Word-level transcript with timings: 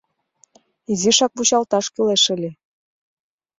—Изишак 0.91 1.31
вучалташ 1.37 1.85
кӱлеш 1.93 2.23
ыле. 2.35 2.51